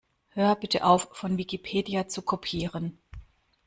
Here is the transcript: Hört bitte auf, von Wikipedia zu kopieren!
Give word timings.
Hört 0.29 0.61
bitte 0.61 0.83
auf, 0.83 1.09
von 1.11 1.37
Wikipedia 1.37 2.07
zu 2.07 2.23
kopieren! 2.23 2.97